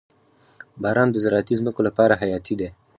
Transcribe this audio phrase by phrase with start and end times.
[0.81, 2.69] •باران د زراعتي ځمکو لپاره حیاتي دی.